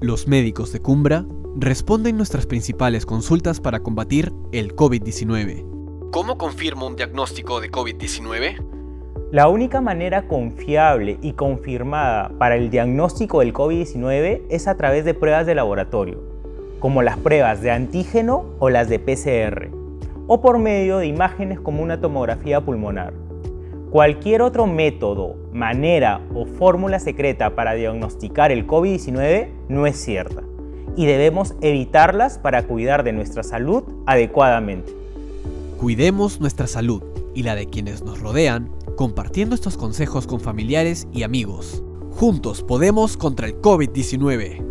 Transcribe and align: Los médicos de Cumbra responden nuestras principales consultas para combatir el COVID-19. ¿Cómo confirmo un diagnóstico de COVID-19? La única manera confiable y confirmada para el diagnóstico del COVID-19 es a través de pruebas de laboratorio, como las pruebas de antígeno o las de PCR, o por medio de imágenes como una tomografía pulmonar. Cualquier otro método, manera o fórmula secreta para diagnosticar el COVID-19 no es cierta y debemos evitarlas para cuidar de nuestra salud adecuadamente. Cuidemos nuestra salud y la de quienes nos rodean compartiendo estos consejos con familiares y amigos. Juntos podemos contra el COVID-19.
Los 0.00 0.28
médicos 0.28 0.70
de 0.70 0.80
Cumbra 0.80 1.24
responden 1.56 2.16
nuestras 2.16 2.46
principales 2.46 3.04
consultas 3.04 3.60
para 3.60 3.80
combatir 3.80 4.32
el 4.52 4.76
COVID-19. 4.76 6.10
¿Cómo 6.12 6.38
confirmo 6.38 6.86
un 6.86 6.94
diagnóstico 6.94 7.60
de 7.60 7.68
COVID-19? 7.68 8.64
La 9.32 9.48
única 9.48 9.80
manera 9.80 10.28
confiable 10.28 11.18
y 11.20 11.32
confirmada 11.32 12.30
para 12.38 12.54
el 12.54 12.70
diagnóstico 12.70 13.40
del 13.40 13.52
COVID-19 13.52 14.42
es 14.48 14.68
a 14.68 14.76
través 14.76 15.04
de 15.04 15.14
pruebas 15.14 15.46
de 15.46 15.56
laboratorio, 15.56 16.22
como 16.78 17.02
las 17.02 17.16
pruebas 17.16 17.60
de 17.60 17.72
antígeno 17.72 18.44
o 18.60 18.70
las 18.70 18.88
de 18.88 19.00
PCR, 19.00 19.68
o 20.28 20.40
por 20.40 20.60
medio 20.60 20.98
de 20.98 21.08
imágenes 21.08 21.58
como 21.58 21.82
una 21.82 22.00
tomografía 22.00 22.60
pulmonar. 22.60 23.14
Cualquier 23.90 24.42
otro 24.42 24.66
método, 24.66 25.36
manera 25.50 26.20
o 26.34 26.44
fórmula 26.44 26.98
secreta 26.98 27.54
para 27.54 27.72
diagnosticar 27.72 28.52
el 28.52 28.66
COVID-19 28.66 29.48
no 29.70 29.86
es 29.86 29.96
cierta 29.96 30.42
y 30.94 31.06
debemos 31.06 31.54
evitarlas 31.62 32.38
para 32.38 32.66
cuidar 32.66 33.02
de 33.02 33.12
nuestra 33.12 33.42
salud 33.42 33.84
adecuadamente. 34.04 34.92
Cuidemos 35.78 36.38
nuestra 36.38 36.66
salud 36.66 37.02
y 37.34 37.44
la 37.44 37.54
de 37.54 37.66
quienes 37.66 38.02
nos 38.02 38.20
rodean 38.20 38.70
compartiendo 38.96 39.54
estos 39.54 39.78
consejos 39.78 40.26
con 40.26 40.40
familiares 40.40 41.08
y 41.12 41.22
amigos. 41.22 41.82
Juntos 42.10 42.62
podemos 42.62 43.16
contra 43.16 43.46
el 43.46 43.60
COVID-19. 43.60 44.67